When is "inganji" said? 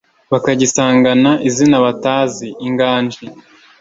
2.67-3.21